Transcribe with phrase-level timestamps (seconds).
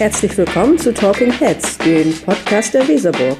[0.00, 3.36] Herzlich willkommen zu Talking Heads, dem Podcast der Weserburg.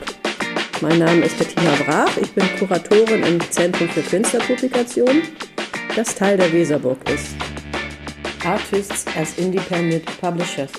[0.83, 5.23] Mein Name ist Bettina Brach, ich bin Kuratorin im Zentrum für Künstlerpublikation,
[5.97, 7.29] das Teil der Weserburg ist.
[8.45, 10.71] Artists as Independent Publishers.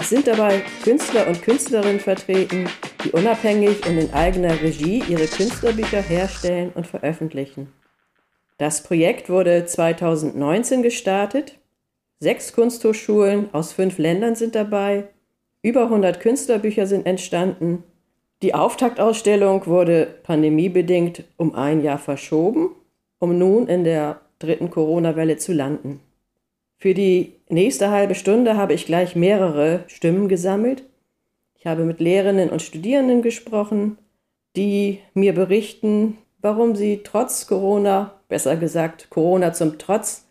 [0.00, 2.70] Es sind dabei Künstler und Künstlerinnen vertreten,
[3.04, 7.70] die unabhängig und in eigener Regie ihre Künstlerbücher herstellen und veröffentlichen.
[8.56, 11.58] Das Projekt wurde 2019 gestartet.
[12.20, 15.08] Sechs Kunsthochschulen aus fünf Ländern sind dabei.
[15.66, 17.82] Über 100 Künstlerbücher sind entstanden.
[18.40, 22.70] Die Auftaktausstellung wurde pandemiebedingt um ein Jahr verschoben,
[23.18, 25.98] um nun in der dritten Corona-Welle zu landen.
[26.78, 30.84] Für die nächste halbe Stunde habe ich gleich mehrere Stimmen gesammelt.
[31.58, 33.98] Ich habe mit Lehrerinnen und Studierenden gesprochen,
[34.54, 40.26] die mir berichten, warum sie trotz Corona, besser gesagt Corona zum Trotz,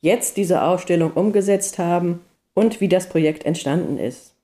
[0.00, 2.20] jetzt diese Ausstellung umgesetzt haben
[2.54, 4.36] und wie das Projekt entstanden ist.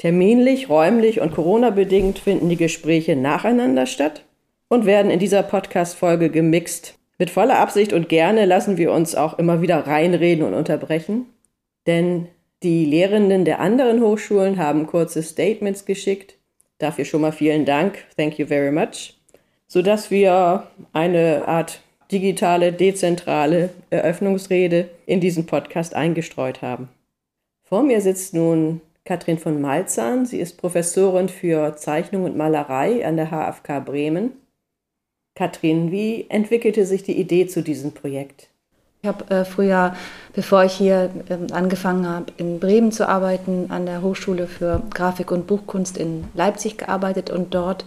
[0.00, 4.24] Terminlich, räumlich und Corona-bedingt finden die Gespräche nacheinander statt
[4.68, 9.38] und werden in dieser Podcast-Folge gemixt mit voller Absicht und gerne lassen wir uns auch
[9.38, 11.26] immer wieder reinreden und unterbrechen,
[11.86, 12.28] denn
[12.62, 16.38] die Lehrenden der anderen Hochschulen haben kurze Statements geschickt.
[16.78, 17.98] Dafür schon mal vielen Dank.
[18.16, 19.18] Thank you very much.
[19.66, 26.88] Sodass wir eine Art digitale, dezentrale Eröffnungsrede in diesen Podcast eingestreut haben.
[27.64, 28.80] Vor mir sitzt nun
[29.10, 30.24] Katrin von Malzahn.
[30.24, 34.30] Sie ist Professorin für Zeichnung und Malerei an der HFK Bremen
[35.34, 38.50] Katrin, wie entwickelte sich die Idee zu diesem Projekt?
[39.02, 39.96] Ich habe äh, früher,
[40.32, 45.32] bevor ich hier äh, angefangen habe, in Bremen zu arbeiten, an der Hochschule für Grafik
[45.32, 47.84] und Buchkunst in Leipzig gearbeitet und dort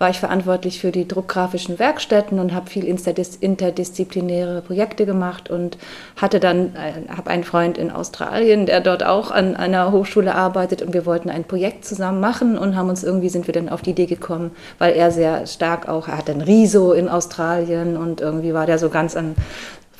[0.00, 5.76] war ich verantwortlich für die druckgrafischen Werkstätten und habe viel interdisziplinäre Projekte gemacht und
[6.16, 10.80] hatte dann, äh, habe einen Freund in Australien, der dort auch an einer Hochschule arbeitet
[10.80, 13.82] und wir wollten ein Projekt zusammen machen und haben uns irgendwie sind wir dann auf
[13.82, 18.22] die Idee gekommen, weil er sehr stark auch, er hat ein Riso in Australien und
[18.22, 19.36] irgendwie war der so ganz an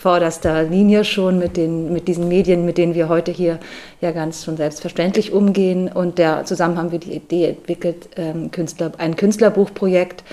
[0.01, 3.59] vorderster Linie schon mit, den, mit diesen Medien, mit denen wir heute hier
[4.01, 5.89] ja ganz schon selbstverständlich umgehen.
[5.93, 10.25] Und der, zusammen haben wir die Idee entwickelt, ähm, Künstler, ein Künstlerbuchprojekt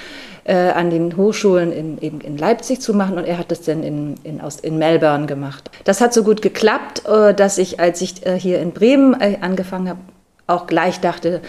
[0.46, 3.18] äh, an den Hochschulen in, eben in Leipzig zu machen.
[3.18, 5.70] Und er hat das dann in, in, aus, in Melbourne gemacht.
[5.84, 9.40] Das hat so gut geklappt, äh, dass ich, als ich äh, hier in Bremen äh,
[9.42, 10.00] angefangen habe,
[10.48, 11.42] auch gleich dachte,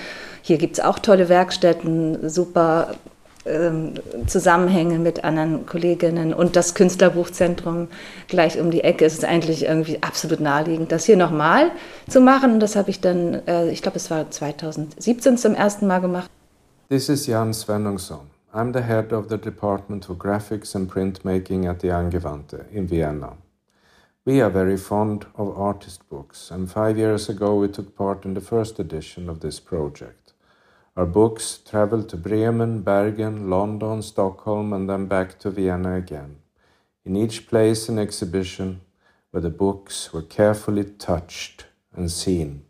[0.43, 2.97] hier gibt es auch tolle Werkstätten, super
[3.49, 3.95] ähm,
[4.27, 7.89] Zusammenhänge mit anderen Kolleginnen und das Künstlerbuchzentrum
[8.29, 11.71] gleich um die Ecke ist es eigentlich irgendwie absolut naheliegend, das hier nochmal
[12.09, 12.55] zu machen.
[12.55, 16.31] Und das habe ich dann, äh, ich glaube, es war 2017 zum ersten Mal gemacht.
[16.89, 18.21] This is Jan Svenungsson.
[18.53, 23.37] I'm the head of the Department for Graphics and Printmaking at the Angewandte in Vienna.
[24.25, 28.35] We are very fond of artist books, and five years ago we took part in
[28.35, 30.28] the first edition of this project.
[30.99, 36.39] Our books traveled to Bremen, Bergen, London, Stockholm, and then back to Vienna again.
[37.05, 38.81] In each place, an exhibition
[39.31, 42.65] where the books were carefully touched and seen.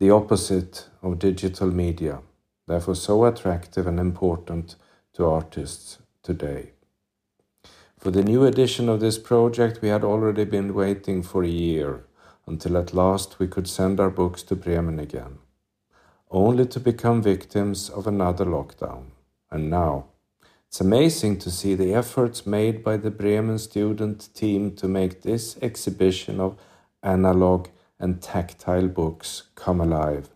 [0.00, 2.20] The opposite of digital media,
[2.68, 4.76] therefore so attractive and important
[5.14, 6.72] to artists today.
[7.98, 12.04] For the new edition of this project, we had already been waiting for a year
[12.46, 15.38] until at last we could send our books to Bremen again
[16.30, 19.10] only to become victims of another lockdown.
[19.50, 20.04] And now,
[20.68, 25.56] it's amazing to see the efforts made by the Bremen student team to make this
[25.60, 26.56] exhibition of
[27.02, 30.28] analog and tactile books come alive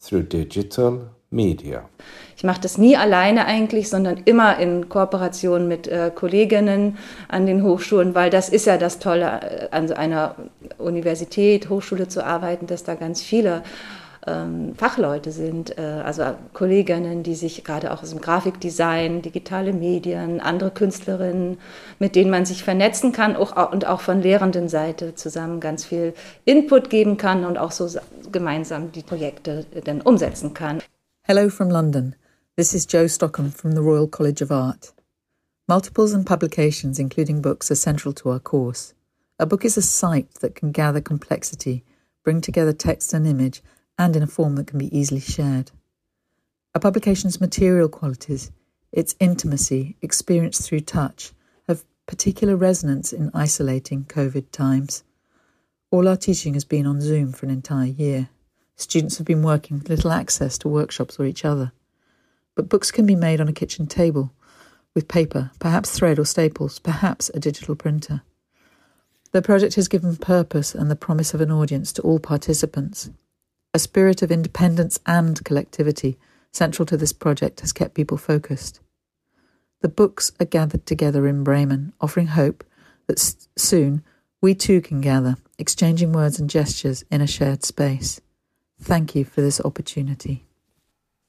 [0.00, 1.88] through digital media.
[2.36, 6.98] Ich mache das nie alleine eigentlich, sondern immer in Kooperation mit äh, Kolleginnen
[7.28, 10.34] an den Hochschulen, weil das ist ja das Tolle, äh, an so einer
[10.78, 13.62] Universität, Hochschule zu arbeiten, dass da ganz viele
[14.26, 16.22] ähm, Fachleute sind, äh, also
[16.52, 21.58] Kolleginnen, die sich gerade auch aus dem Grafikdesign, digitale Medien, andere Künstlerinnen,
[21.98, 26.14] mit denen man sich vernetzen kann auch, und auch von lehrenden Seite zusammen ganz viel
[26.44, 27.88] Input geben kann und auch so
[28.30, 30.80] gemeinsam die Projekte dann umsetzen kann.
[31.22, 32.14] Hello from London.
[32.56, 34.92] This is Joe Stockham from the Royal College of Art.
[35.68, 38.94] Multiples and publications, including books, are central to our course.
[39.38, 41.82] A book is a site that can gather complexity,
[42.22, 43.62] bring together text and image,
[43.98, 45.70] and in a form that can be easily shared.
[46.74, 48.50] A publication's material qualities,
[48.92, 51.32] its intimacy, experienced through touch,
[51.68, 55.04] have particular resonance in isolating COVID times.
[55.90, 58.30] All our teaching has been on Zoom for an entire year.
[58.76, 61.72] Students have been working with little access to workshops or each other.
[62.54, 64.32] But books can be made on a kitchen table
[64.94, 68.22] with paper, perhaps thread or staples, perhaps a digital printer.
[69.32, 73.10] The project has given purpose and the promise of an audience to all participants.
[73.74, 76.18] A spirit of independence and collectivity
[76.50, 78.80] central to this project has kept people focused.
[79.80, 82.64] The books are gathered together in Bremen, offering hope
[83.06, 83.18] that
[83.56, 84.02] soon
[84.42, 88.20] we too can gather, exchanging words and gestures in a shared space.
[88.80, 90.44] Thank you for this opportunity.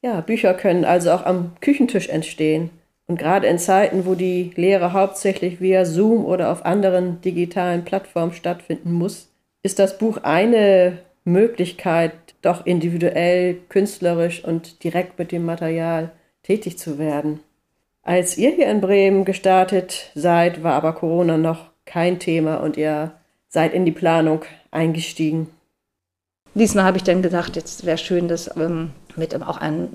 [0.04, 2.72] Ja, Bücher können also auch am Küchentisch entstehen.
[3.08, 8.34] Und gerade in Zeiten, wo die Lehre hauptsächlich via Zoom oder auf anderen digitalen Plattformen
[8.34, 9.30] stattfinden muss,
[9.62, 12.14] ist das Buch eine Möglichkeit,
[12.44, 16.12] doch individuell, künstlerisch und direkt mit dem Material
[16.44, 17.40] tätig zu werden.
[18.04, 23.14] Als ihr hier in Bremen gestartet seid, war aber Corona noch kein Thema und ihr
[23.48, 24.42] seid in die Planung
[24.72, 25.48] eingestiegen.
[26.54, 29.90] Diesmal habe ich dann gedacht, jetzt wäre schön, das ähm, mit auch einem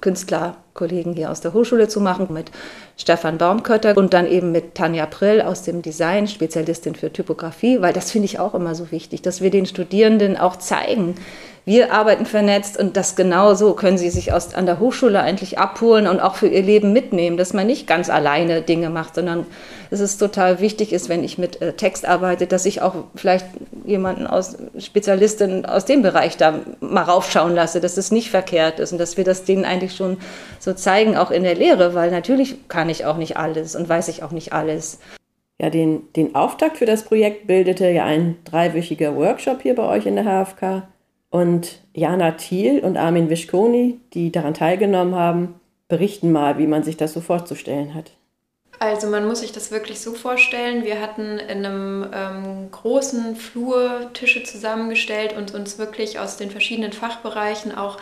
[0.00, 2.50] Künstlerkollegen hier aus der Hochschule zu machen, mit
[2.96, 7.92] Stefan Baumkötter und dann eben mit Tanja Prill aus dem Design, Spezialistin für Typografie, weil
[7.92, 11.16] das finde ich auch immer so wichtig, dass wir den Studierenden auch zeigen,
[11.66, 15.58] wir arbeiten vernetzt und das genau so können sie sich aus, an der Hochschule eigentlich
[15.58, 19.46] abholen und auch für ihr Leben mitnehmen, dass man nicht ganz alleine Dinge macht, sondern
[19.90, 23.46] dass es total wichtig ist, wenn ich mit äh, Text arbeite, dass ich auch vielleicht
[23.84, 28.92] jemanden aus Spezialistin aus dem Bereich da mal raufschauen lasse, dass es nicht verkehrt ist
[28.92, 30.18] und dass wir das denen eigentlich schon
[30.60, 34.08] so zeigen, auch in der Lehre, weil natürlich kann ich auch nicht alles und weiß
[34.08, 35.00] ich auch nicht alles.
[35.60, 40.06] Ja, den, den Auftakt für das Projekt bildete ja ein dreiwöchiger Workshop hier bei euch
[40.06, 40.84] in der HFK.
[41.28, 46.96] Und Jana Thiel und Armin Wischkoni, die daran teilgenommen haben, berichten mal, wie man sich
[46.96, 48.12] das so vorzustellen hat.
[48.82, 50.84] Also man muss sich das wirklich so vorstellen.
[50.84, 56.94] Wir hatten in einem ähm, großen Flur Tische zusammengestellt und uns wirklich aus den verschiedenen
[56.94, 57.98] Fachbereichen auch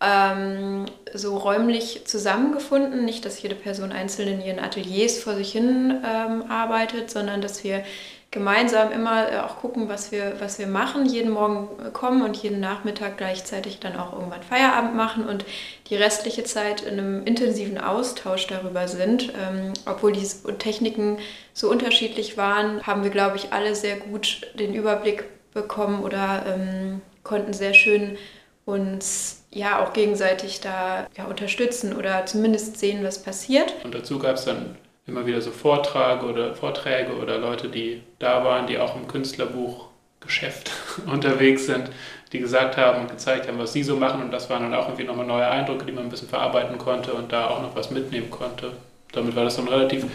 [0.00, 3.04] ähm, so räumlich zusammengefunden.
[3.04, 7.64] Nicht, dass jede Person einzeln in ihren Ateliers vor sich hin ähm, arbeitet, sondern dass
[7.64, 7.82] wir
[8.30, 12.36] gemeinsam immer äh, auch gucken, was wir, was wir machen, jeden Morgen äh, kommen und
[12.36, 15.44] jeden Nachmittag gleichzeitig dann auch irgendwann Feierabend machen und
[15.88, 19.32] die restliche Zeit in einem intensiven Austausch darüber sind.
[19.40, 20.26] Ähm, obwohl die
[20.58, 21.18] Techniken
[21.54, 27.00] so unterschiedlich waren, haben wir, glaube ich, alle sehr gut den Überblick bekommen oder ähm,
[27.24, 28.16] konnten sehr schön
[28.64, 33.74] uns ja auch gegenseitig da ja, unterstützen oder zumindest sehen, was passiert.
[33.84, 34.76] Und dazu gab es dann
[35.10, 40.70] immer wieder so Vorträge oder Vorträge oder Leute, die da waren, die auch im Künstlerbuchgeschäft
[41.12, 41.90] unterwegs sind,
[42.32, 44.22] die gesagt haben und gezeigt haben, was sie so machen.
[44.22, 47.12] Und das waren dann auch irgendwie nochmal neue Eindrücke, die man ein bisschen verarbeiten konnte
[47.12, 48.72] und da auch noch was mitnehmen konnte.
[49.12, 50.06] Damit war das so ein relativ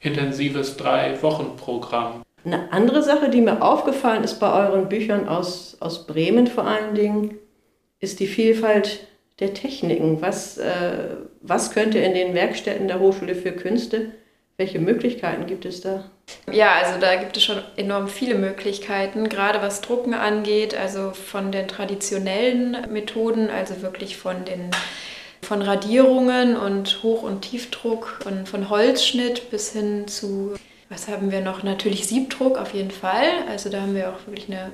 [0.00, 2.22] intensives Drei-Wochen-Programm.
[2.44, 6.94] Eine andere Sache, die mir aufgefallen ist bei euren Büchern aus, aus Bremen vor allen
[6.94, 7.38] Dingen,
[7.98, 9.08] ist die Vielfalt
[9.40, 10.22] der Techniken.
[10.22, 14.12] Was, äh, was könnte in den Werkstätten der Hochschule für Künste
[14.56, 16.04] welche Möglichkeiten gibt es da?
[16.50, 21.52] Ja, also da gibt es schon enorm viele Möglichkeiten, gerade was Drucken angeht, also von
[21.52, 24.70] den traditionellen Methoden, also wirklich von den
[25.42, 30.56] von Radierungen und Hoch- und Tiefdruck und von Holzschnitt bis hin zu,
[30.88, 31.62] was haben wir noch?
[31.62, 33.28] Natürlich Siebdruck auf jeden Fall.
[33.48, 34.72] Also da haben wir auch wirklich eine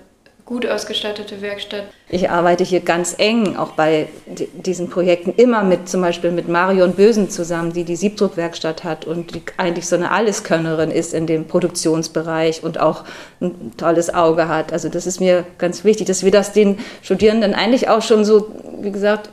[0.52, 1.84] gut ausgestattete Werkstatt.
[2.10, 6.92] Ich arbeite hier ganz eng, auch bei diesen Projekten, immer mit zum Beispiel mit Marion
[6.92, 11.46] Bösen zusammen, die die Siebdruckwerkstatt hat und die eigentlich so eine Alleskönnerin ist in dem
[11.46, 13.04] Produktionsbereich und auch
[13.40, 14.74] ein tolles Auge hat.
[14.74, 18.50] Also das ist mir ganz wichtig, dass wir das den Studierenden eigentlich auch schon so,
[18.82, 19.30] wie gesagt,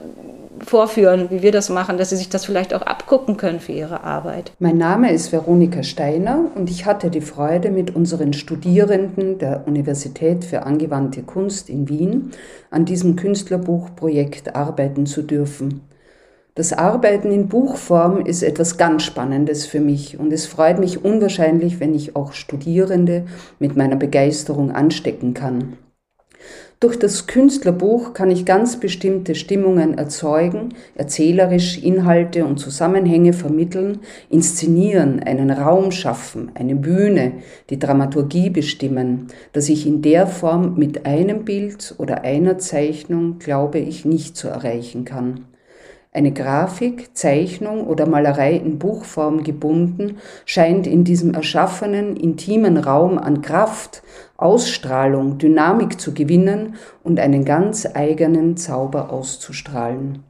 [0.65, 4.03] vorführen, wie wir das machen, dass sie sich das vielleicht auch abgucken können für ihre
[4.03, 4.51] Arbeit.
[4.59, 10.45] Mein Name ist Veronika Steiner und ich hatte die Freude, mit unseren Studierenden der Universität
[10.45, 12.31] für angewandte Kunst in Wien
[12.71, 15.81] an diesem Künstlerbuchprojekt arbeiten zu dürfen.
[16.55, 21.79] Das Arbeiten in Buchform ist etwas ganz Spannendes für mich und es freut mich unwahrscheinlich,
[21.79, 23.25] wenn ich auch Studierende
[23.59, 25.77] mit meiner Begeisterung anstecken kann.
[26.81, 35.19] Durch das Künstlerbuch kann ich ganz bestimmte Stimmungen erzeugen, erzählerisch Inhalte und Zusammenhänge vermitteln, inszenieren,
[35.19, 37.33] einen Raum schaffen, eine Bühne,
[37.69, 43.79] die Dramaturgie bestimmen, dass ich in der Form mit einem Bild oder einer Zeichnung, glaube
[43.79, 45.45] ich, nicht zu erreichen kann.
[46.11, 53.41] Eine Grafik, Zeichnung oder Malerei in Buchform gebunden scheint in diesem erschaffenen, intimen Raum an
[53.41, 54.01] Kraft,
[54.41, 60.23] Ausstrahlung, Dynamik zu gewinnen und einen ganz eigenen Zauber auszustrahlen.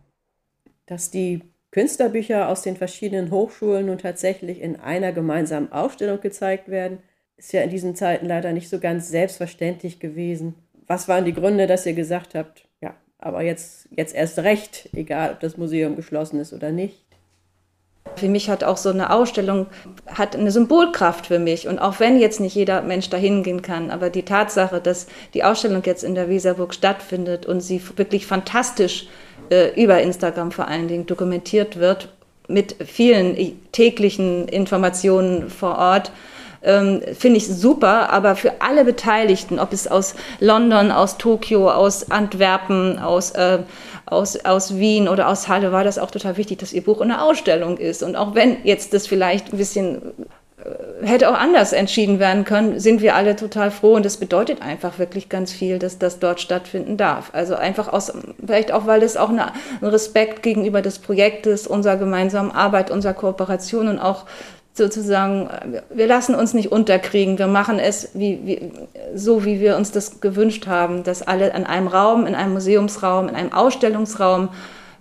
[0.86, 7.00] Dass die Künstlerbücher aus den verschiedenen Hochschulen nun tatsächlich in einer gemeinsamen Ausstellung gezeigt werden,
[7.38, 10.56] ist ja in diesen Zeiten leider nicht so ganz selbstverständlich gewesen.
[10.88, 12.70] Was waren die Gründe, dass ihr gesagt habt,
[13.20, 17.06] aber jetzt, jetzt erst recht, egal ob das Museum geschlossen ist oder nicht.
[18.16, 19.68] Für mich hat auch so eine Ausstellung
[20.08, 21.68] hat eine Symbolkraft für mich.
[21.68, 25.44] Und auch wenn jetzt nicht jeder Mensch dahin gehen kann, aber die Tatsache, dass die
[25.44, 29.08] Ausstellung jetzt in der Weserburg stattfindet und sie wirklich fantastisch
[29.50, 32.10] äh, über Instagram vor allen Dingen dokumentiert wird,
[32.48, 33.38] mit vielen
[33.72, 36.12] täglichen Informationen vor Ort,
[36.62, 42.12] ähm, finde ich super, aber für alle Beteiligten, ob es aus London, aus Tokio, aus
[42.12, 43.60] Antwerpen, aus, äh,
[44.10, 47.24] aus, aus Wien oder aus Halle, war das auch total wichtig, dass ihr Buch eine
[47.24, 48.04] Ausstellung ist.
[48.04, 50.01] Und auch wenn jetzt das vielleicht ein bisschen
[50.58, 54.62] äh, hätte auch anders entschieden werden können, sind wir alle total froh und das bedeutet
[54.62, 57.30] einfach wirklich ganz viel, dass das dort stattfinden darf.
[57.34, 58.12] Also einfach aus,
[58.46, 59.42] vielleicht auch, weil es auch ein
[59.82, 64.25] Respekt gegenüber des Projektes, unserer gemeinsamen Arbeit, unserer Kooperation und auch
[64.79, 65.48] sozusagen,
[65.91, 68.71] wir lassen uns nicht unterkriegen, wir machen es wie, wie,
[69.13, 73.29] so, wie wir uns das gewünscht haben, dass alle in einem Raum, in einem Museumsraum,
[73.29, 74.50] in einem Ausstellungsraum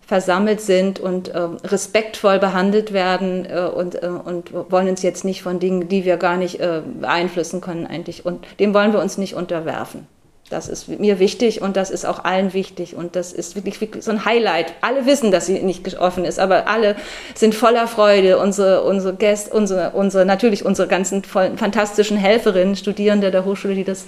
[0.07, 5.43] versammelt sind und äh, respektvoll behandelt werden äh, und, äh, und wollen uns jetzt nicht
[5.43, 9.19] von Dingen, die wir gar nicht äh, beeinflussen können eigentlich und dem wollen wir uns
[9.19, 10.07] nicht unterwerfen.
[10.51, 14.05] Das ist mir wichtig und das ist auch allen wichtig und das ist wirklich, wirklich
[14.05, 14.73] so ein Highlight.
[14.81, 16.97] Alle wissen, dass sie nicht offen ist, aber alle
[17.35, 18.39] sind voller Freude.
[18.39, 24.07] Unsere, unsere Gäste, unsere, unsere, natürlich unsere ganzen fantastischen Helferinnen, Studierende der Hochschule, die das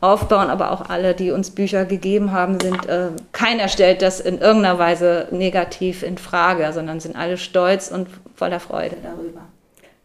[0.00, 4.38] aufbauen, aber auch alle, die uns Bücher gegeben haben, sind, äh, keiner stellt das in
[4.38, 9.42] irgendeiner Weise negativ in Frage, sondern sind alle stolz und voller Freude darüber.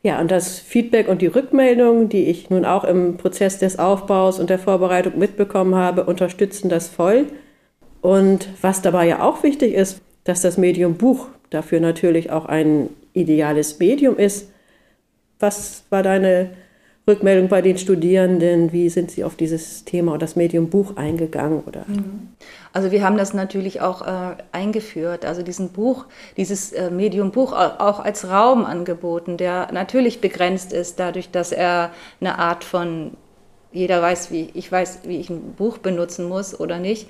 [0.01, 4.39] Ja, und das Feedback und die Rückmeldungen, die ich nun auch im Prozess des Aufbaus
[4.39, 7.27] und der Vorbereitung mitbekommen habe, unterstützen das voll.
[8.01, 12.89] Und was dabei ja auch wichtig ist, dass das Medium Buch dafür natürlich auch ein
[13.13, 14.51] ideales Medium ist.
[15.39, 16.51] Was war deine
[17.09, 18.71] Rückmeldung bei den Studierenden?
[18.71, 21.63] Wie sind sie auf dieses Thema oder das Medium Buch eingegangen?
[21.65, 21.83] Oder?
[21.87, 22.29] Mhm.
[22.71, 26.05] Also wir haben das natürlich auch äh, eingeführt, also diesen Buch,
[26.37, 31.91] dieses äh, Medium Buch auch als Raum angeboten, der natürlich begrenzt ist dadurch, dass er
[32.21, 33.11] eine Art von
[33.71, 37.07] jeder weiß, wie ich weiß, wie ich ein Buch benutzen muss oder nicht.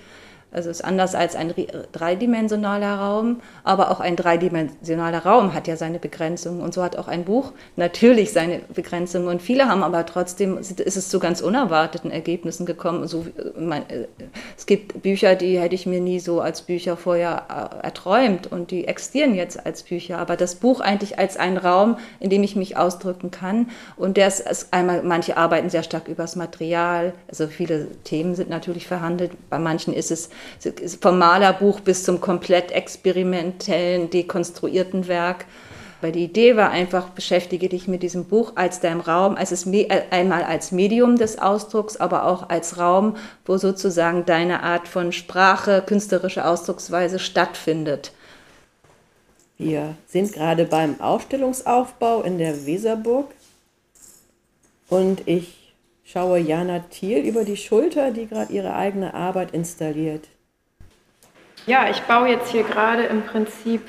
[0.51, 1.53] Also ist anders als ein
[1.91, 6.62] dreidimensionaler Raum, aber auch ein dreidimensionaler Raum hat ja seine Begrenzungen.
[6.62, 9.27] Und so hat auch ein Buch natürlich seine Begrenzungen.
[9.27, 13.08] Und viele haben aber trotzdem, ist es zu ganz unerwarteten Ergebnissen gekommen.
[13.08, 14.06] So, äh,
[14.58, 17.44] es gibt Bücher, die hätte ich mir nie so als Bücher vorher
[17.84, 18.51] äh, erträumt.
[18.51, 22.41] Und die existieren jetzt als Bücher, aber das Buch eigentlich als ein Raum, in dem
[22.41, 23.70] ich mich ausdrücken kann.
[23.98, 28.88] Und der ist einmal, manche arbeiten sehr stark übers Material, also viele Themen sind natürlich
[28.88, 30.29] verhandelt, bei manchen ist es
[31.01, 35.46] vom Malerbuch bis zum komplett experimentellen, dekonstruierten Werk.
[36.01, 39.65] Weil die Idee war einfach, beschäftige dich mit diesem Buch als deinem Raum, als es
[39.65, 45.12] äh, einmal als Medium des Ausdrucks, aber auch als Raum, wo sozusagen deine Art von
[45.12, 48.13] Sprache, künstlerische Ausdrucksweise stattfindet.
[49.58, 53.29] Wir sind gerade beim Ausstellungsaufbau in der Weserburg
[54.88, 55.59] und ich
[56.12, 60.28] schaue Jana Thiel über die Schulter, die gerade ihre eigene Arbeit installiert.
[61.66, 63.82] Ja, ich baue jetzt hier gerade im Prinzip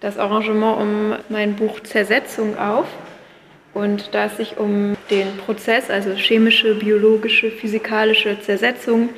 [0.00, 2.86] das Arrangement um mein Buch Zersetzung auf.
[3.72, 9.10] Und da es sich um den Prozess, also chemische, biologische, physikalische Zersetzung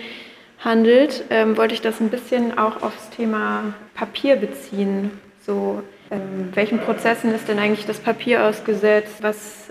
[0.58, 5.10] handelt, ähm, wollte ich das ein bisschen auch aufs Thema Papier beziehen.
[5.40, 9.22] So, ähm, welchen Prozessen ist denn eigentlich das Papier ausgesetzt?
[9.22, 9.70] Was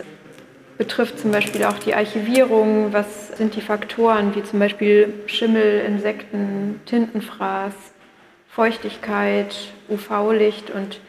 [0.81, 2.91] betrifft zum Beispiel auch die Archivierung.
[2.91, 7.73] Was sind die Faktoren wie zum Beispiel Schimmel, Insekten, Tintenfraß,
[8.50, 9.55] Feuchtigkeit,
[9.89, 11.00] UV-Licht und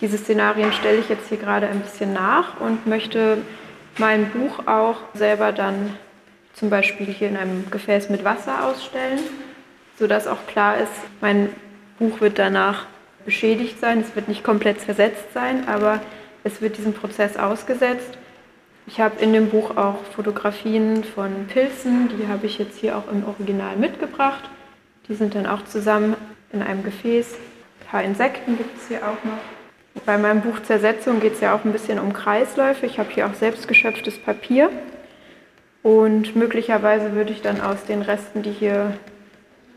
[0.00, 3.38] diese Szenarien stelle ich jetzt hier gerade ein bisschen nach und möchte
[3.98, 5.94] mein Buch auch selber dann
[6.54, 9.20] zum Beispiel hier in einem Gefäß mit Wasser ausstellen,
[9.96, 11.50] sodass auch klar ist, mein
[12.00, 12.86] Buch wird danach
[13.24, 16.00] beschädigt sein, es wird nicht komplett zersetzt sein, aber
[16.42, 18.18] es wird diesem Prozess ausgesetzt
[18.90, 23.10] ich habe in dem Buch auch Fotografien von Pilzen, die habe ich jetzt hier auch
[23.10, 24.50] im Original mitgebracht.
[25.06, 26.16] Die sind dann auch zusammen
[26.52, 27.34] in einem Gefäß.
[27.34, 30.04] Ein paar Insekten gibt es hier auch noch.
[30.04, 32.84] Bei meinem Buch Zersetzung geht es ja auch ein bisschen um Kreisläufe.
[32.84, 34.70] Ich habe hier auch selbst geschöpftes Papier.
[35.84, 38.96] Und möglicherweise würde ich dann aus den Resten, die hier,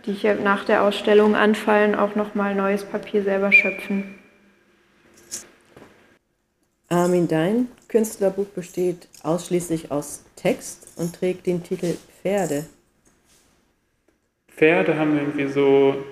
[0.08, 4.16] die hier nach der Ausstellung anfallen, auch nochmal neues Papier selber schöpfen.
[6.90, 12.66] Armin, dein Künstlerbuch besteht ausschließlich aus Text und trägt den Titel Pferde.
[14.48, 16.04] Pferde haben irgendwie so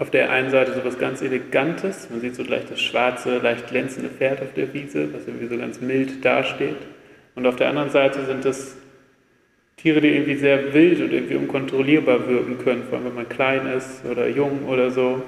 [0.00, 2.10] auf der einen Seite so was ganz Elegantes.
[2.10, 5.56] Man sieht so gleich das schwarze, leicht glänzende Pferd auf der Wiese, was irgendwie so
[5.56, 6.78] ganz mild dasteht.
[7.36, 8.74] Und auf der anderen Seite sind das
[9.76, 13.66] Tiere, die irgendwie sehr wild und irgendwie unkontrollierbar wirken können, vor allem wenn man klein
[13.68, 15.22] ist oder jung oder so.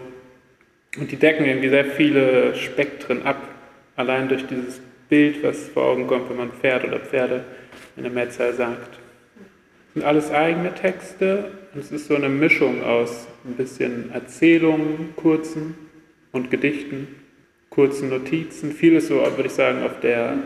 [0.99, 3.37] Und die decken irgendwie sehr viele Spektren ab
[3.97, 7.45] Allein durch dieses Bild, was vor Augen kommt, wenn man Pferd oder Pferde
[7.97, 8.91] in der Metzger sagt.
[8.91, 15.15] Das sind alles eigene Texte und es ist so eine Mischung aus ein bisschen Erzählungen,
[15.17, 15.75] kurzen
[16.33, 17.09] und Gedichten,
[17.71, 18.73] kurzen Notizen.
[18.73, 20.39] Vieles so, würde ich sagen, auf der,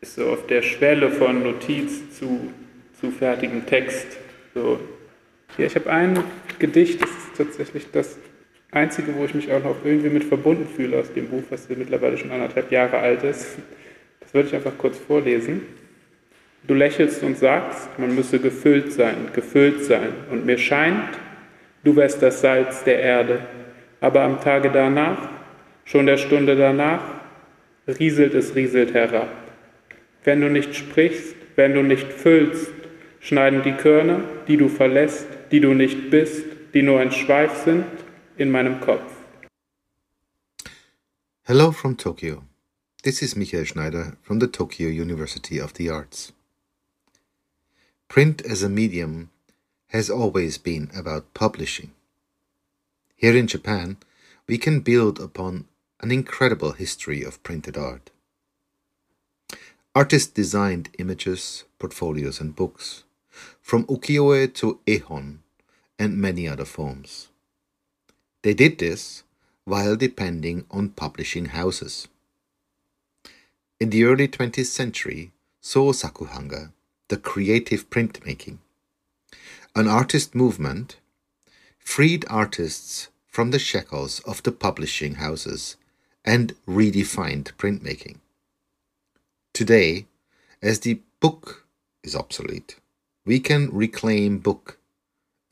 [0.00, 2.52] ist so auf der Schwelle von Notiz zu,
[3.00, 4.18] zu fertigem Text.
[4.54, 4.80] So.
[5.58, 6.22] Ja, ich habe ein
[6.58, 8.18] Gedicht, das ist tatsächlich das
[8.72, 12.16] Einzige, wo ich mich auch noch irgendwie mit verbunden fühle aus dem Buch, was mittlerweile
[12.16, 13.58] schon anderthalb Jahre alt ist.
[14.20, 15.62] Das würde ich einfach kurz vorlesen.
[16.68, 20.12] Du lächelst und sagst, man müsse gefüllt sein, gefüllt sein.
[20.30, 21.18] Und mir scheint,
[21.82, 23.40] du wärst das Salz der Erde.
[24.00, 25.28] Aber am Tage danach,
[25.84, 27.02] schon der Stunde danach,
[27.88, 29.28] rieselt es rieselt herab.
[30.22, 32.70] Wenn du nicht sprichst, wenn du nicht füllst,
[33.20, 37.84] schneiden die Körner, die du verlässt, die du nicht bist, die nur ein Schweif sind,
[38.40, 39.12] in meinem Kopf.
[41.44, 42.44] Hello from Tokyo.
[43.02, 46.32] This is Michael Schneider from the Tokyo University of the Arts.
[48.08, 49.28] Print as a medium
[49.88, 51.90] has always been about publishing.
[53.14, 53.98] Here in Japan,
[54.48, 55.66] we can build upon
[56.00, 58.10] an incredible history of printed art.
[59.94, 63.04] Artists designed images, portfolios, and books,
[63.60, 65.40] from ukiyo-e to ehon,
[65.98, 67.29] and many other forms.
[68.42, 69.22] They did this
[69.64, 72.08] while depending on publishing houses.
[73.78, 76.72] In the early 20th century, saw Sakuhanga,
[77.08, 78.58] the creative printmaking.
[79.74, 80.96] An artist movement
[81.78, 85.76] freed artists from the shackles of the publishing houses
[86.24, 88.18] and redefined printmaking.
[89.52, 90.06] Today,
[90.62, 91.66] as the book
[92.02, 92.76] is obsolete,
[93.24, 94.78] we can reclaim book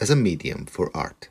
[0.00, 1.28] as a medium for art.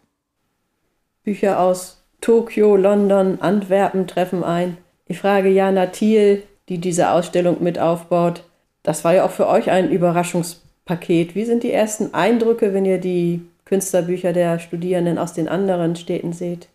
[1.27, 4.77] Bücher aus Tokio, London, Antwerpen treffen ein.
[5.07, 8.45] Ich frage Jana Thiel, die diese Ausstellung mit aufbaut.
[8.81, 11.35] Das war ja auch für euch ein Überraschungspaket.
[11.35, 16.31] Wie sind die ersten Eindrücke, wenn ihr die Künstlerbücher der Studierenden aus den anderen Städten
[16.31, 16.69] seht?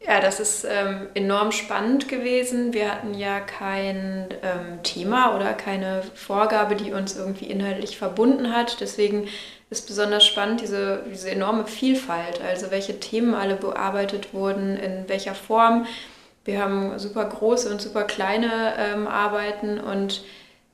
[0.00, 2.72] Ja, das ist ähm, enorm spannend gewesen.
[2.72, 8.80] Wir hatten ja kein ähm, Thema oder keine Vorgabe, die uns irgendwie inhaltlich verbunden hat.
[8.80, 9.28] Deswegen
[9.70, 15.34] ist besonders spannend diese, diese enorme Vielfalt, also welche Themen alle bearbeitet wurden, in welcher
[15.34, 15.86] Form.
[16.44, 20.22] Wir haben super große und super kleine ähm, Arbeiten und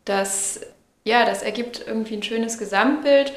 [0.04, 0.60] das,
[1.04, 3.32] ja, das ergibt irgendwie ein schönes Gesamtbild.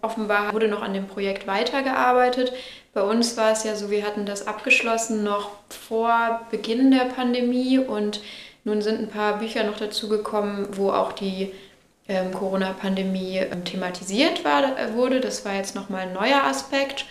[0.00, 2.52] Offenbar wurde noch an dem Projekt weitergearbeitet.
[2.94, 7.76] Bei uns war es ja so, wir hatten das abgeschlossen noch vor Beginn der Pandemie
[7.78, 8.20] und
[8.62, 11.50] nun sind ein paar Bücher noch dazugekommen, wo auch die
[12.06, 15.20] ähm, Corona-Pandemie ähm, thematisiert war, äh, wurde.
[15.20, 17.04] Das war jetzt nochmal ein neuer Aspekt.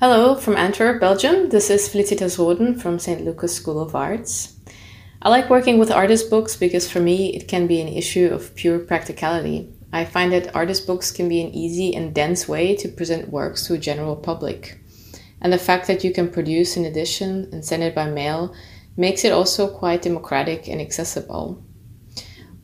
[0.00, 1.50] Hello from Antwerp, Belgium.
[1.50, 3.24] This is Felicitas Roden from St.
[3.24, 4.60] Lucas School of Arts.
[5.20, 8.54] I like working with artist books because for me it can be an issue of
[8.54, 9.73] pure practicality.
[9.94, 13.64] I find that artist books can be an easy and dense way to present works
[13.68, 14.80] to a general public.
[15.40, 18.52] And the fact that you can produce an edition and send it by mail
[18.96, 21.62] makes it also quite democratic and accessible.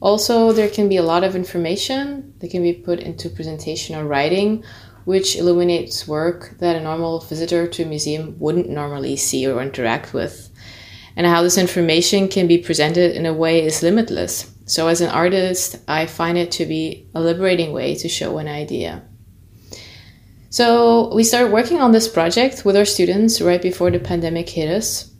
[0.00, 4.06] Also, there can be a lot of information that can be put into presentation or
[4.06, 4.64] writing,
[5.04, 10.12] which illuminates work that a normal visitor to a museum wouldn't normally see or interact
[10.12, 10.50] with.
[11.14, 14.52] And how this information can be presented in a way is limitless.
[14.70, 18.46] So, as an artist, I find it to be a liberating way to show an
[18.46, 19.02] idea.
[20.48, 24.68] So, we started working on this project with our students right before the pandemic hit
[24.68, 25.10] us.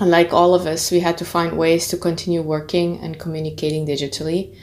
[0.00, 3.86] And like all of us, we had to find ways to continue working and communicating
[3.86, 4.58] digitally.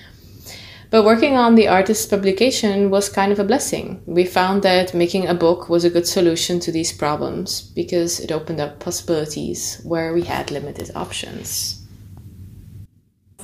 [0.90, 4.04] But working on the artist's publication was kind of a blessing.
[4.06, 8.34] We found that making a book was a good solution to these problems because it
[8.34, 11.75] opened up possibilities where we had limited options.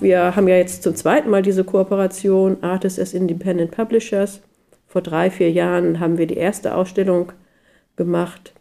[0.01, 4.41] Wir haben ja jetzt zum zweiten Mal diese Kooperation Artists as Independent Publishers.
[4.87, 7.31] Vor drei, vier Jahren haben wir die erste Ausstellung
[7.95, 8.53] gemacht.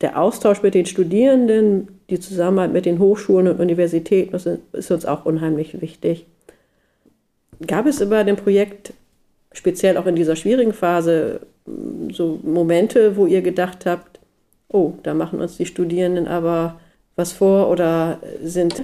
[0.00, 4.34] Der Austausch mit den Studierenden die Zusammenarbeit mit den Hochschulen und Universitäten
[4.72, 6.26] ist uns auch unheimlich wichtig.
[7.66, 8.92] Gab es bei dem Projekt,
[9.52, 11.40] speziell auch in dieser schwierigen Phase,
[12.12, 14.20] so Momente, wo ihr gedacht habt,
[14.68, 16.78] oh, da machen uns die Studierenden aber
[17.16, 18.82] was vor oder sind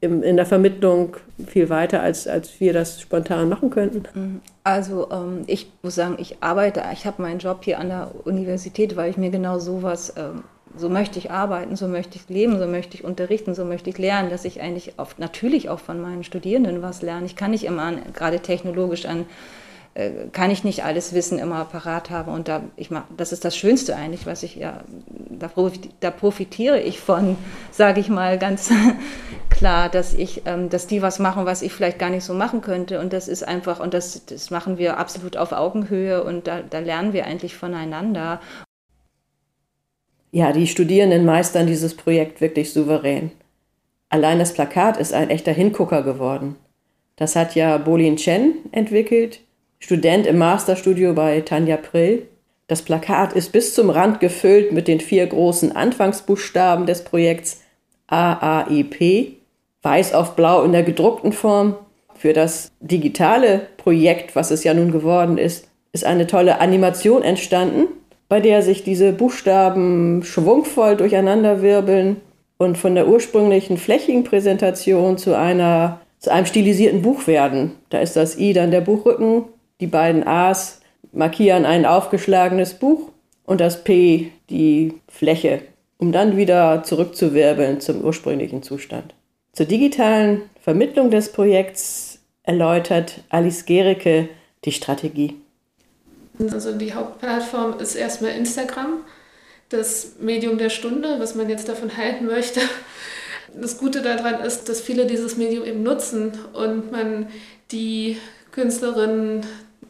[0.00, 4.40] in der Vermittlung viel weiter, als, als wir das spontan machen könnten?
[4.62, 8.96] Also ähm, ich muss sagen, ich arbeite, ich habe meinen Job hier an der Universität,
[8.96, 10.44] weil ich mir genau sowas ähm,
[10.76, 13.98] so möchte ich arbeiten, so möchte ich leben, so möchte ich unterrichten, so möchte ich
[13.98, 17.26] lernen, dass ich eigentlich oft natürlich auch von meinen Studierenden was lerne.
[17.26, 19.26] Ich kann nicht immer, an, gerade technologisch an,
[20.32, 22.32] kann ich nicht alles Wissen immer parat haben.
[22.32, 24.84] Und da, ich mach, das ist das Schönste eigentlich, was ich ja
[25.38, 25.50] da,
[26.00, 27.36] da profitiere ich von,
[27.72, 28.70] sage ich mal ganz
[29.50, 32.60] klar, dass ich, ähm, dass die was machen, was ich vielleicht gar nicht so machen
[32.60, 33.00] könnte.
[33.00, 36.78] Und das ist einfach, und das, das machen wir absolut auf Augenhöhe und da, da
[36.78, 38.40] lernen wir eigentlich voneinander.
[40.30, 43.32] Ja, die Studierenden meistern dieses Projekt wirklich souverän.
[44.10, 46.56] Allein das Plakat ist ein echter Hingucker geworden.
[47.16, 49.40] Das hat ja Bolin Chen entwickelt,
[49.80, 52.26] Student im Masterstudio bei Tanja Prill.
[52.66, 57.62] Das Plakat ist bis zum Rand gefüllt mit den vier großen Anfangsbuchstaben des Projekts
[58.08, 59.36] AAEP,
[59.82, 61.76] weiß auf blau in der gedruckten Form.
[62.14, 67.86] Für das digitale Projekt, was es ja nun geworden ist, ist eine tolle Animation entstanden,
[68.28, 72.16] bei der sich diese Buchstaben schwungvoll durcheinanderwirbeln
[72.58, 77.76] und von der ursprünglichen flächigen Präsentation zu einer zu einem stilisierten Buch werden.
[77.90, 79.44] Da ist das I dann der Buchrücken,
[79.80, 80.80] die beiden A's
[81.12, 83.10] markieren ein aufgeschlagenes Buch
[83.44, 85.62] und das P die Fläche,
[85.98, 89.14] um dann wieder zurückzuwirbeln zum ursprünglichen Zustand.
[89.52, 94.28] Zur digitalen Vermittlung des Projekts erläutert Alice Gericke
[94.64, 95.36] die Strategie.
[96.52, 98.98] Also die Hauptplattform ist erstmal Instagram,
[99.70, 102.60] das Medium der Stunde, was man jetzt davon halten möchte.
[103.54, 107.28] Das Gute daran ist, dass viele dieses Medium eben nutzen und man
[107.72, 108.18] die
[108.52, 109.40] Künstlerinnen,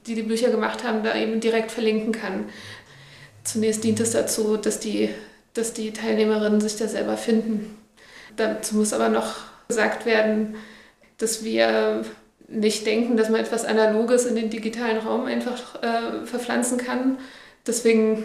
[0.06, 2.46] die die Bücher gemacht haben, da eben direkt verlinken kann.
[3.44, 5.10] Zunächst dient es dazu, dass die,
[5.54, 7.76] dass die Teilnehmerinnen sich da selber finden.
[8.36, 9.36] Dazu muss aber noch
[9.68, 10.56] gesagt werden,
[11.18, 12.04] dass wir
[12.48, 17.18] nicht denken, dass man etwas Analoges in den digitalen Raum einfach äh, verpflanzen kann.
[17.66, 18.24] Deswegen,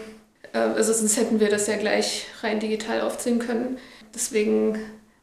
[0.54, 3.78] äh, also sonst hätten wir das ja gleich rein digital aufziehen können.
[4.16, 4.80] Deswegen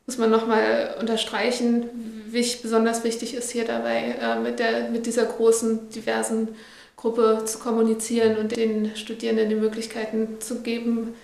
[0.06, 1.88] muss man nochmal unterstreichen,
[2.32, 6.48] wie besonders wichtig ist hier dabei, äh, mit, der, mit dieser großen, diversen
[6.96, 11.14] Gruppe zu kommunizieren und den Studierenden die Möglichkeiten zu geben,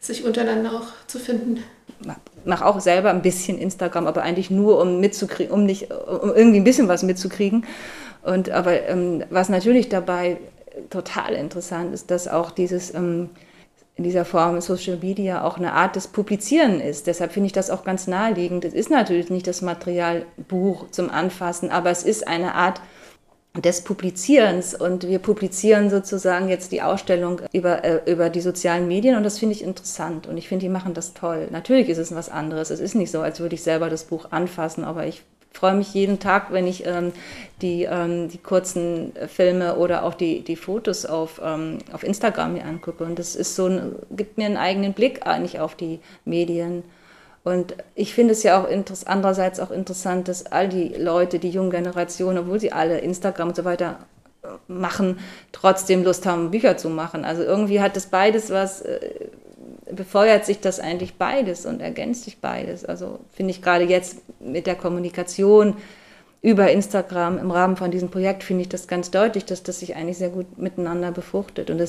[0.00, 1.62] sich untereinander auch zu finden
[2.46, 6.60] mache auch selber ein bisschen Instagram, aber eigentlich nur, um mitzukriegen, um nicht, um irgendwie
[6.60, 7.66] ein bisschen was mitzukriegen.
[8.22, 10.38] Und aber ähm, was natürlich dabei
[10.90, 13.30] total interessant ist, dass auch dieses ähm,
[13.96, 17.06] in dieser Form Social Media auch eine Art des Publizieren ist.
[17.06, 18.64] Deshalb finde ich das auch ganz naheliegend.
[18.64, 22.80] Es ist natürlich nicht das Materialbuch zum Anfassen, aber es ist eine Art
[23.62, 29.16] des Publizierens und wir publizieren sozusagen jetzt die Ausstellung über, äh, über die sozialen Medien
[29.16, 31.48] und das finde ich interessant und ich finde, die machen das toll.
[31.50, 32.68] Natürlich ist es was anderes.
[32.68, 35.22] Es ist nicht so, als würde ich selber das Buch anfassen, aber ich
[35.56, 37.12] freue mich jeden Tag, wenn ich ähm,
[37.62, 42.64] die, ähm, die kurzen Filme oder auch die, die Fotos auf, ähm, auf Instagram mir
[42.64, 46.84] angucke und das ist so ein, gibt mir einen eigenen Blick eigentlich auf die Medien.
[47.42, 48.68] Und ich finde es ja auch
[49.06, 53.56] andererseits auch interessant, dass all die Leute, die jungen Generationen, obwohl sie alle Instagram und
[53.56, 54.00] so weiter
[54.42, 55.20] äh, machen,
[55.52, 57.24] trotzdem Lust haben, Bücher zu machen.
[57.24, 58.98] Also irgendwie hat das beides was, äh,
[59.90, 62.84] befeuert sich das eigentlich beides und ergänzt sich beides.
[62.84, 65.74] Also finde ich gerade jetzt mit der Kommunikation
[66.42, 69.96] über Instagram im Rahmen von diesem Projekt finde ich das ganz deutlich, dass das sich
[69.96, 71.70] eigentlich sehr gut miteinander befruchtet.
[71.70, 71.88] Und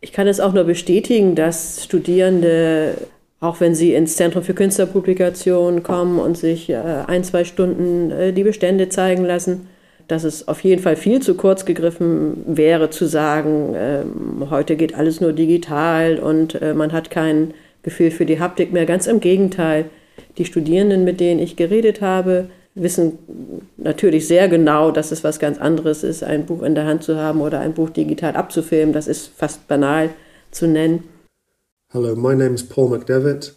[0.00, 2.96] ich kann es auch nur bestätigen, dass Studierende
[3.42, 8.32] auch wenn sie ins Zentrum für Künstlerpublikation kommen und sich äh, ein, zwei Stunden äh,
[8.32, 9.68] die Bestände zeigen lassen,
[10.08, 14.02] dass es auf jeden Fall viel zu kurz gegriffen wäre zu sagen, äh,
[14.50, 18.86] heute geht alles nur digital und äh, man hat kein Gefühl für die Haptik mehr.
[18.86, 19.86] Ganz im Gegenteil.
[20.38, 23.18] Die Studierenden, mit denen ich geredet habe, wissen
[23.76, 27.16] natürlich sehr genau, dass es was ganz anderes ist, ein Buch in der Hand zu
[27.16, 28.92] haben oder ein Buch digital abzufilmen.
[28.92, 30.10] Das ist fast banal
[30.50, 31.04] zu nennen.
[31.90, 33.54] Hello, my name is Paul McDevitt.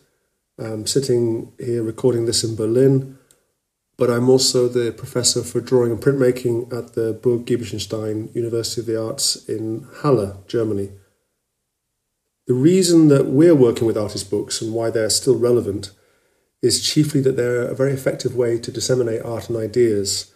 [0.58, 3.18] I'm sitting here recording this in Berlin,
[3.98, 8.88] but I'm also the professor for drawing and printmaking at the Burg Giebelstein University of
[8.88, 10.92] the Arts in Halle, Germany.
[12.48, 15.92] The reason that we're working with artist books and why they're still relevant
[16.62, 20.34] is chiefly that they're a very effective way to disseminate art and ideas.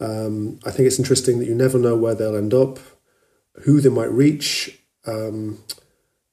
[0.00, 2.78] Um, I think it's interesting that you never know where they'll end up,
[3.64, 4.78] who they might reach.
[5.06, 5.62] Um,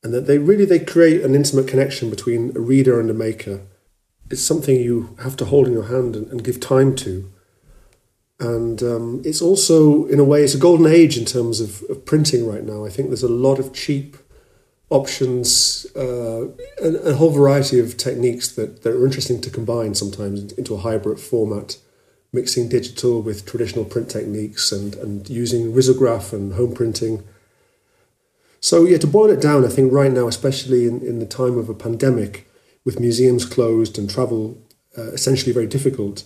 [0.03, 3.61] and that they really they create an intimate connection between a reader and a maker.
[4.29, 7.31] It's something you have to hold in your hand and, and give time to.
[8.39, 12.05] And um, it's also, in a way, it's a golden age in terms of, of,
[12.05, 12.85] printing right now.
[12.85, 14.15] I think there's a lot of cheap
[14.89, 16.47] options, uh,
[16.81, 20.77] and a whole variety of techniques that, that are interesting to combine sometimes into a
[20.79, 21.77] hybrid format,
[22.31, 27.23] mixing digital with traditional print techniques and, and using risograph and home printing
[28.61, 31.57] so, yeah, to boil it down, I think right now, especially in, in the time
[31.57, 32.48] of a pandemic,
[32.89, 34.57] with museums closed and travel
[34.97, 36.23] uh, essentially very difficult,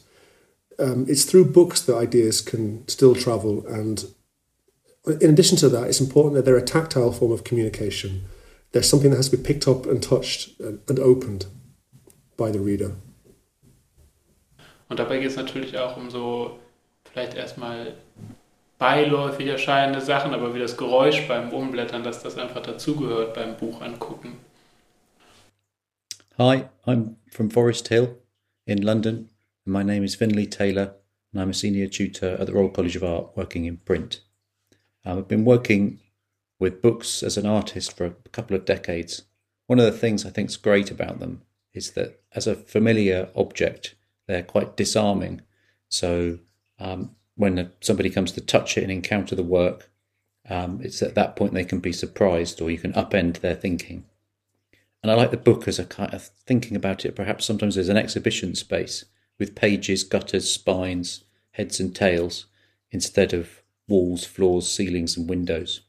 [0.79, 3.67] um, it's through books that ideas can still travel.
[3.67, 4.05] And
[5.19, 8.23] in addition to that, it's important that they're a tactile form of communication,
[8.71, 11.47] there's something that has to be picked up and touched and, and opened
[12.37, 12.91] by the reader.
[14.89, 16.59] Und dabei geht es natürlich auch um so
[17.11, 17.95] vielleicht erstmal
[18.79, 23.81] beiläufig erscheinende Sachen, aber wie das Geräusch beim Umblättern, dass das einfach dazugehört beim Buch
[23.81, 24.37] angucken.
[26.39, 28.17] Hi, I'm from Forest Hill
[28.65, 29.29] in London.
[29.67, 30.95] My name is Finley Taylor,
[31.31, 34.21] and I'm a senior tutor at the Royal College of Art working in print.
[35.05, 35.99] Um, I've been working
[36.59, 39.25] with books as an artist for a couple of decades.
[39.67, 43.29] One of the things I think is great about them is that as a familiar
[43.35, 43.93] object,
[44.27, 45.41] they're quite disarming.
[45.89, 46.39] So
[46.79, 49.91] um, when somebody comes to touch it and encounter the work,
[50.49, 54.05] um, it's at that point they can be surprised or you can upend their thinking.
[55.03, 57.89] And I like the book as a kind of thinking about it, perhaps sometimes as
[57.89, 59.03] an exhibition space
[59.37, 62.45] with pages, gutters, spines, heads, and tails
[62.89, 65.81] instead of walls, floors, ceilings, and windows.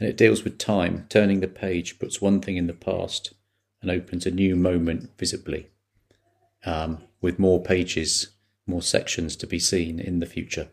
[0.00, 3.34] And it deals with time, turning the page, puts one thing in the past,
[3.82, 5.68] and opens a new moment visibly,
[6.64, 8.30] um, with more pages,
[8.66, 10.68] more sections to be seen in the future.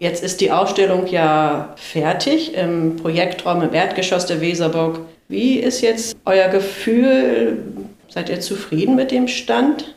[0.00, 5.06] Jetzt ist die Ausstellung ja fertig im Projektraum im Erdgeschoss der Weserburg.
[5.28, 7.64] Wie ist jetzt euer Gefühl?
[8.08, 9.94] Seid ihr zufrieden mit dem Stand?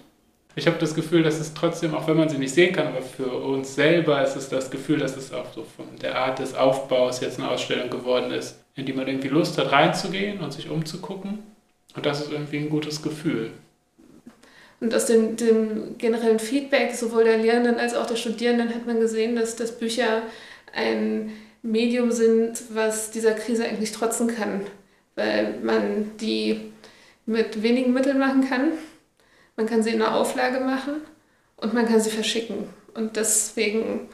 [0.58, 3.02] Ich habe das Gefühl, dass es trotzdem, auch wenn man sie nicht sehen kann, aber
[3.02, 6.56] für uns selber ist es das Gefühl, dass es auch so von der Art des
[6.56, 10.70] Aufbaus jetzt eine Ausstellung geworden ist, in die man irgendwie Lust hat reinzugehen und sich
[10.70, 11.40] umzugucken.
[11.94, 13.52] Und das ist irgendwie ein gutes Gefühl.
[14.80, 19.00] Und aus dem, dem, generellen Feedback sowohl der Lehrenden als auch der Studierenden hat man
[19.00, 20.22] gesehen, dass, dass Bücher
[20.74, 21.32] ein
[21.64, 24.62] Medium sind, was dieser Krise eigentlich trotzen kann,
[25.16, 26.72] weil man die
[27.26, 28.74] mit wenigen Mitteln machen kann.
[29.56, 31.02] Man kann sie in einer Auflage machen
[31.58, 32.70] und man kann sie verschicken.
[32.94, 34.10] Und deswegen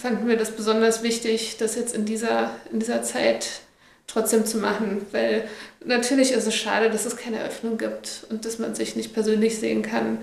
[0.00, 3.48] fanden wir das besonders wichtig, das jetzt in dieser, in dieser Zeit
[4.06, 5.48] trotzdem zu machen, weil
[5.84, 9.58] natürlich ist es schade, dass es keine Eröffnung gibt und dass man sich nicht persönlich
[9.58, 10.18] sehen kann.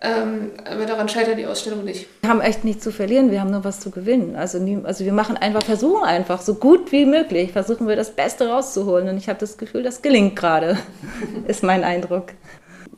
[0.00, 2.06] Ähm, aber daran scheitert die Ausstellung nicht.
[2.20, 4.36] Wir haben echt nichts zu verlieren, wir haben nur was zu gewinnen.
[4.36, 8.12] Also, nie, also wir machen einfach, versuchen einfach so gut wie möglich, versuchen wir das
[8.12, 9.08] Beste rauszuholen.
[9.08, 10.78] Und ich habe das Gefühl, das gelingt gerade,
[11.48, 12.26] ist mein Eindruck.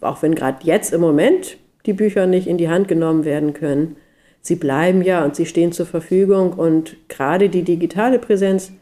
[0.02, 3.96] Auch wenn gerade jetzt im Moment die Bücher nicht in die Hand genommen werden können,
[4.42, 6.52] sie bleiben ja und sie stehen zur Verfügung.
[6.52, 8.72] Und gerade die digitale Präsenz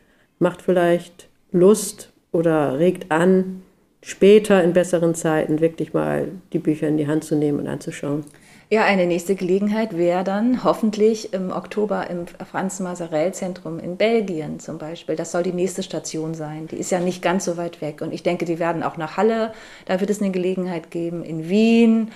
[0.40, 3.62] macht vielleicht Lust oder regt an,
[4.02, 8.24] später in besseren Zeiten wirklich mal die Bücher in die Hand zu nehmen und anzuschauen.
[8.70, 15.16] Ja, eine nächste Gelegenheit wäre dann hoffentlich im Oktober im Franz-Masarell-Zentrum in Belgien zum Beispiel.
[15.16, 16.66] Das soll die nächste Station sein.
[16.66, 18.02] Die ist ja nicht ganz so weit weg.
[18.02, 19.54] Und ich denke, die werden auch nach Halle,
[19.86, 22.10] da wird es eine Gelegenheit geben, in Wien,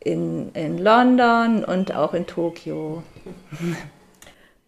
[0.00, 3.02] in, in London und auch in Tokio.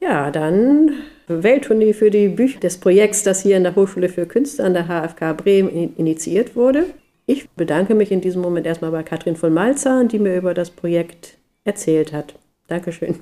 [0.00, 0.92] Ja, dann
[1.26, 4.86] Welttournee für die Bücher des Projekts, das hier in der Hochschule für Künste an der
[4.86, 6.86] HFK Bremen initiiert wurde.
[7.26, 10.70] Ich bedanke mich in diesem Moment erstmal bei Katrin von Malzahn, die mir über das
[10.70, 12.34] Projekt erzählt hat.
[12.68, 13.16] Dankeschön.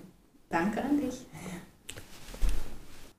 [0.50, 1.26] Danke an dich.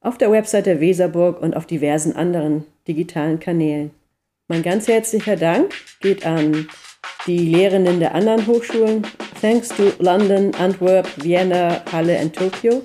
[0.01, 3.91] auf der Website der Weserburg und auf diversen anderen digitalen Kanälen.
[4.47, 6.67] Mein ganz herzlicher Dank geht an
[7.27, 9.05] die Lehrenden der anderen Hochschulen.
[9.41, 12.81] Thanks to London, Antwerp, Vienna, Halle und Tokio.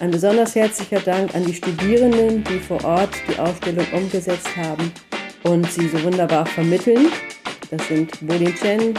[0.00, 4.92] Ein besonders herzlicher Dank an die Studierenden, die vor Ort die Ausstellung umgesetzt haben
[5.44, 7.06] und sie so wunderbar vermitteln.
[7.70, 8.94] Das sind Bolin Chen,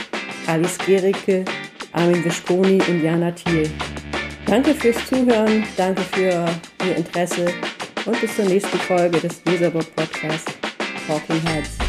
[0.48, 1.45] Alice Gericke,
[1.93, 3.69] Armin Visconi und Jana Thiel.
[4.50, 6.50] Danke fürs Zuhören, danke für
[6.84, 7.54] Ihr Interesse
[8.06, 10.52] und bis zur nächsten Folge des Weserburg Podcasts
[11.08, 11.88] Talking Heads.